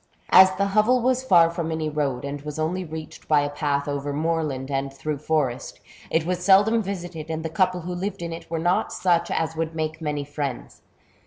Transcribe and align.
As 0.31 0.55
the 0.55 0.69
hovel 0.69 0.99
was 0.99 1.23
far 1.23 1.51
from 1.51 1.71
any 1.71 1.87
road, 1.87 2.25
and 2.25 2.41
was 2.41 2.57
only 2.57 2.83
reached 2.83 3.27
by 3.27 3.41
a 3.41 3.51
path 3.51 3.87
over 3.87 4.11
moorland 4.11 4.71
and 4.71 4.91
through 4.91 5.19
forest, 5.19 5.79
it 6.09 6.25
was 6.25 6.43
seldom 6.43 6.81
visited, 6.81 7.29
and 7.29 7.45
the 7.45 7.49
couple 7.51 7.81
who 7.81 7.93
lived 7.93 8.23
in 8.23 8.33
it 8.33 8.49
were 8.49 8.57
not 8.57 8.91
such 8.91 9.29
as 9.29 9.55
would 9.55 9.75
make 9.75 10.01
many 10.01 10.23
friends. 10.25 10.81